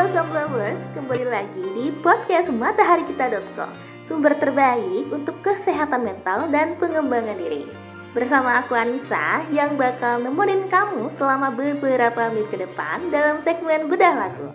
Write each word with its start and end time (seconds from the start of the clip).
Halo 0.00 0.16
Sunflowers, 0.16 0.80
kembali 0.96 1.28
lagi 1.28 1.60
di 1.76 1.92
podcast 2.00 2.48
matahari-kita.com 2.48 3.68
Sumber 4.08 4.32
terbaik 4.32 5.12
untuk 5.12 5.36
kesehatan 5.44 6.08
mental 6.08 6.48
dan 6.48 6.72
pengembangan 6.80 7.36
diri. 7.36 7.68
Bersama 8.16 8.64
aku 8.64 8.72
Anissa 8.80 9.44
yang 9.52 9.76
bakal 9.76 10.24
nemenin 10.24 10.72
kamu 10.72 11.12
selama 11.20 11.52
beberapa 11.52 12.32
menit 12.32 12.48
ke 12.48 12.64
depan 12.64 13.12
dalam 13.12 13.44
segmen 13.44 13.92
bedah 13.92 14.14
lagu. 14.24 14.48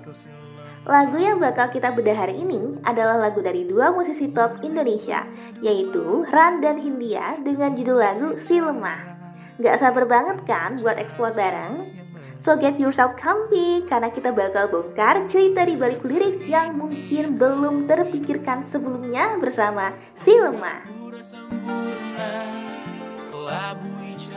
Lagu 0.81 1.17
yang 1.21 1.37
bakal 1.37 1.69
kita 1.69 1.93
bedah 1.93 2.25
hari 2.25 2.41
ini 2.41 2.81
adalah 2.81 3.29
lagu 3.29 3.45
dari 3.45 3.69
dua 3.69 3.93
musisi 3.93 4.33
top 4.33 4.65
Indonesia 4.65 5.29
Yaitu 5.61 6.25
Ran 6.33 6.57
dan 6.65 6.81
Hindia 6.81 7.37
dengan 7.45 7.77
judul 7.77 8.01
lagu 8.01 8.33
Si 8.41 8.57
Lemah. 8.57 9.13
Gak 9.61 9.77
sabar 9.77 10.09
banget 10.09 10.41
kan 10.49 10.73
buat 10.81 10.97
eksplor 10.97 11.37
bareng? 11.37 12.04
So 12.45 12.53
get 12.53 12.77
yourself 12.77 13.17
comfy 13.17 13.89
karena 13.89 14.13
kita 14.13 14.29
bakal 14.29 14.69
bongkar 14.69 15.25
cerita 15.33 15.65
di 15.65 15.73
balik 15.81 16.05
lirik 16.05 16.45
yang 16.45 16.77
mungkin 16.77 17.41
belum 17.41 17.89
terpikirkan 17.89 18.61
sebelumnya 18.69 19.41
bersama 19.41 19.89
Si 20.21 20.29
Lemah. 20.29 20.85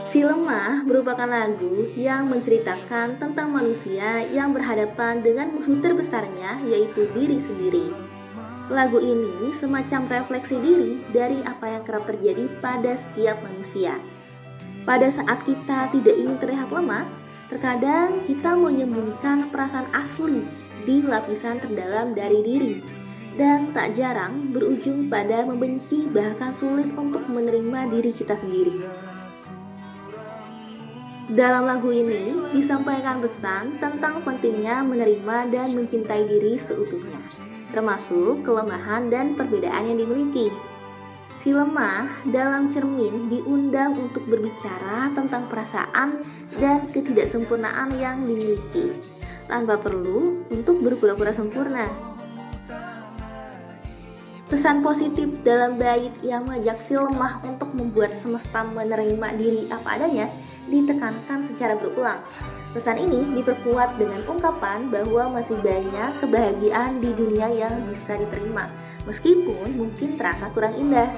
Si 0.09 0.25
Lemah 0.25 0.89
merupakan 0.89 1.29
lagu 1.29 1.93
yang 2.01 2.33
menceritakan 2.33 3.21
tentang 3.21 3.53
manusia 3.53 4.25
yang 4.33 4.57
berhadapan 4.57 5.21
dengan 5.21 5.53
musuh 5.53 5.77
terbesarnya 5.77 6.65
yaitu 6.65 7.05
diri 7.13 7.45
sendiri. 7.45 7.93
Lagu 8.73 9.05
ini 9.05 9.53
semacam 9.61 10.09
refleksi 10.09 10.57
diri 10.57 11.05
dari 11.13 11.45
apa 11.45 11.77
yang 11.77 11.85
kerap 11.85 12.09
terjadi 12.09 12.49
pada 12.65 12.97
setiap 12.97 13.37
manusia. 13.45 14.01
Pada 14.89 15.13
saat 15.13 15.45
kita 15.45 15.93
tidak 15.93 16.17
ingin 16.17 16.41
terlihat 16.41 16.73
lemah, 16.73 17.05
Terkadang 17.49 18.29
kita 18.29 18.53
menyembunyikan 18.53 19.49
perasaan 19.49 19.89
asli 19.97 20.45
di 20.85 21.01
lapisan 21.01 21.57
terdalam 21.65 22.13
dari 22.13 22.45
diri 22.45 22.75
dan 23.41 23.73
tak 23.73 23.97
jarang 23.97 24.53
berujung 24.53 25.09
pada 25.09 25.49
membenci 25.49 26.05
bahkan 26.13 26.53
sulit 26.61 26.93
untuk 26.93 27.25
menerima 27.25 27.89
diri 27.89 28.13
kita 28.13 28.37
sendiri. 28.37 28.85
Dalam 31.29 31.65
lagu 31.69 31.89
ini 31.89 32.53
disampaikan 32.53 33.25
pesan 33.25 33.81
tentang 33.81 34.21
pentingnya 34.25 34.85
menerima 34.85 35.49
dan 35.49 35.73
mencintai 35.73 36.25
diri 36.29 36.61
seutuhnya, 36.69 37.21
termasuk 37.73 38.45
kelemahan 38.45 39.09
dan 39.09 39.33
perbedaan 39.37 39.89
yang 39.89 40.01
dimiliki. 40.05 40.53
Si 41.39 41.55
lemah 41.55 42.27
dalam 42.27 42.75
cermin 42.75 43.31
diundang 43.31 43.95
untuk 43.95 44.27
berbicara 44.27 45.15
tentang 45.15 45.47
perasaan 45.47 46.27
dan 46.59 46.91
ketidaksempurnaan 46.91 47.95
yang 47.95 48.27
dimiliki 48.27 48.99
tanpa 49.47 49.79
perlu 49.79 50.43
untuk 50.51 50.83
berpura-pura 50.83 51.31
sempurna. 51.31 51.87
Pesan 54.49 54.81
positif 54.81 55.29
dalam 55.45 55.77
bait 55.77 56.11
yang 56.25 56.49
mengajak 56.49 56.81
si 56.89 56.97
lemah 56.97 57.39
untuk 57.45 57.69
membuat 57.77 58.17
semesta 58.19 58.65
menerima 58.65 59.29
diri 59.37 59.69
apa 59.69 60.01
adanya 60.01 60.27
ditekankan 60.73 61.45
secara 61.53 61.77
berulang. 61.77 62.19
Pesan 62.73 62.97
ini 62.97 63.41
diperkuat 63.41 64.01
dengan 64.01 64.25
ungkapan 64.25 64.89
bahwa 64.89 65.37
masih 65.37 65.57
banyak 65.61 66.11
kebahagiaan 66.25 66.97
di 66.97 67.11
dunia 67.13 67.49
yang 67.53 67.77
bisa 67.93 68.17
diterima, 68.17 68.73
meskipun 69.09 69.81
mungkin 69.81 70.21
terasa 70.21 70.53
kurang 70.53 70.77
indah. 70.77 71.09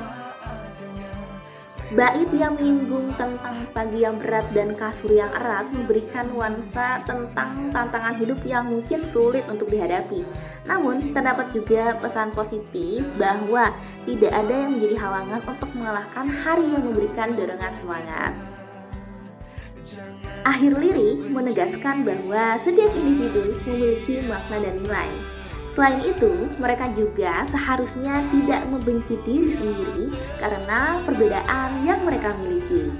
Bait 1.91 2.31
yang 2.39 2.55
menyinggung 2.55 3.11
tentang 3.19 3.67
pagi 3.75 4.07
yang 4.07 4.15
berat 4.15 4.47
dan 4.55 4.71
kasur 4.79 5.11
yang 5.11 5.27
erat 5.35 5.67
memberikan 5.75 6.31
nuansa 6.31 7.03
tentang 7.03 7.51
tantangan 7.75 8.15
hidup 8.15 8.39
yang 8.47 8.71
mungkin 8.71 9.03
sulit 9.11 9.43
untuk 9.51 9.67
dihadapi. 9.67 10.23
Namun, 10.71 11.11
terdapat 11.11 11.51
juga 11.51 11.99
pesan 11.99 12.31
positif 12.31 13.03
bahwa 13.19 13.75
tidak 14.07 14.31
ada 14.31 14.55
yang 14.55 14.79
menjadi 14.79 14.97
halangan 15.03 15.43
untuk 15.51 15.71
mengalahkan 15.75 16.27
hari 16.31 16.63
yang 16.71 16.83
memberikan 16.87 17.29
dorongan 17.35 17.75
semangat. 17.83 18.33
Akhir 20.47 20.79
lirik 20.79 21.27
menegaskan 21.27 22.07
bahwa 22.07 22.55
setiap 22.63 22.95
individu 22.95 23.59
memiliki 23.67 24.23
makna 24.31 24.63
dan 24.63 24.79
nilai 24.79 25.40
Selain 25.75 26.03
itu, 26.03 26.51
mereka 26.59 26.91
juga 26.99 27.47
seharusnya 27.49 28.27
tidak 28.35 28.63
membenci 28.69 29.15
diri 29.23 29.55
sendiri 29.55 30.05
karena 30.43 30.99
perbedaan 31.07 31.87
yang 31.87 32.03
mereka 32.03 32.35
miliki. 32.43 32.91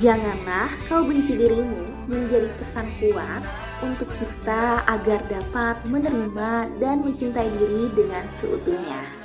Janganlah 0.00 0.68
kau 0.90 1.06
benci 1.06 1.38
dirimu 1.38 2.08
menjadi 2.10 2.50
pesan 2.60 2.88
kuat 2.98 3.42
untuk 3.84 4.08
kita 4.16 4.84
agar 4.84 5.20
dapat 5.28 5.76
menerima 5.86 6.72
dan 6.82 7.04
mencintai 7.04 7.48
diri 7.60 7.92
dengan 7.94 8.24
seutuhnya. 8.40 9.23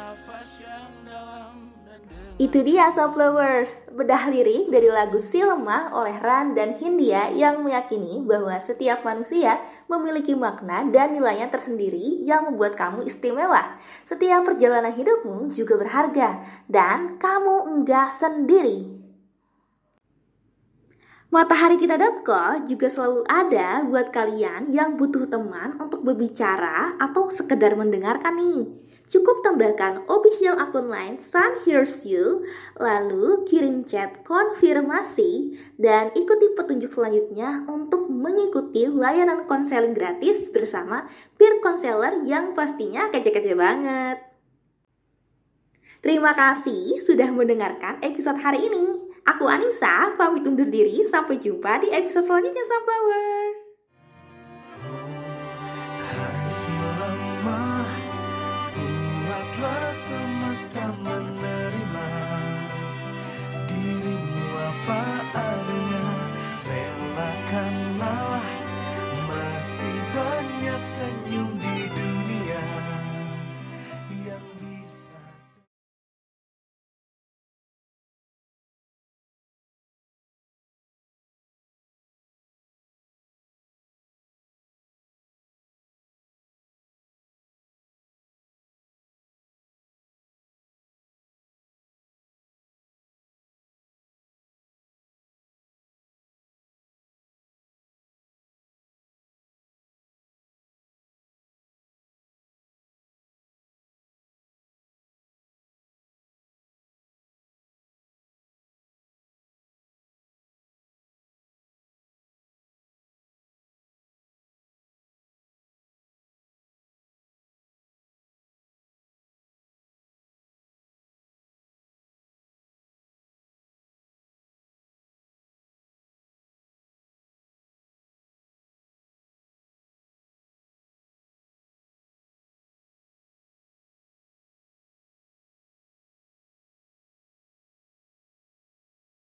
Itu 2.39 2.63
dia 2.63 2.87
Soft 2.95 3.19
Lovers, 3.19 3.67
bedah 3.91 4.31
lirik 4.31 4.71
dari 4.71 4.87
lagu 4.87 5.19
Si 5.19 5.43
Lemah 5.43 5.91
oleh 5.91 6.15
Ran 6.23 6.55
dan 6.55 6.79
Hindia 6.79 7.35
yang 7.35 7.67
meyakini 7.67 8.23
bahwa 8.23 8.55
setiap 8.63 9.03
manusia 9.03 9.59
memiliki 9.91 10.31
makna 10.39 10.87
dan 10.87 11.19
nilainya 11.19 11.51
tersendiri 11.51 12.23
yang 12.23 12.47
membuat 12.47 12.79
kamu 12.79 13.11
istimewa. 13.11 13.75
Setiap 14.07 14.47
perjalanan 14.47 14.95
hidupmu 14.95 15.51
juga 15.51 15.83
berharga 15.83 16.39
dan 16.71 17.19
kamu 17.19 17.75
enggak 17.75 18.15
sendiri. 18.15 18.87
Matahari 21.35 21.75
Kita.co 21.75 22.71
juga 22.71 22.87
selalu 22.87 23.27
ada 23.27 23.83
buat 23.83 24.15
kalian 24.15 24.71
yang 24.71 24.95
butuh 24.95 25.27
teman 25.27 25.75
untuk 25.75 26.07
berbicara 26.07 26.95
atau 27.03 27.27
sekedar 27.35 27.75
mendengarkan 27.75 28.39
nih. 28.39 28.88
Cukup 29.09 29.41
tambahkan 29.41 30.05
official 30.05 30.53
akun 30.61 30.85
lain 30.85 31.17
Sun 31.17 31.65
Hears 31.65 32.05
You, 32.05 32.45
lalu 32.77 33.41
kirim 33.49 33.81
chat 33.89 34.21
konfirmasi, 34.21 35.57
dan 35.81 36.13
ikuti 36.13 36.53
petunjuk 36.53 36.93
selanjutnya 36.93 37.65
untuk 37.65 38.05
mengikuti 38.05 38.85
layanan 38.85 39.49
konseling 39.49 39.97
gratis 39.97 40.53
bersama 40.53 41.09
peer 41.41 41.57
counselor 41.57 42.21
yang 42.29 42.53
pastinya 42.53 43.09
kece-kece 43.09 43.57
banget. 43.57 44.21
Terima 46.05 46.31
kasih 46.37 47.01
sudah 47.03 47.33
mendengarkan 47.33 47.97
episode 48.05 48.37
hari 48.37 48.61
ini. 48.61 49.09
Aku 49.25 49.49
Anissa, 49.49 50.15
pamit 50.15 50.45
undur 50.45 50.69
diri. 50.69 51.03
Sampai 51.09 51.41
jumpa 51.41 51.81
di 51.81 51.91
episode 51.91 52.29
selanjutnya, 52.29 52.63
Sunflower 52.63 53.29
telah 59.55 59.89
semesta 59.93 60.85
menerima. 61.01 62.58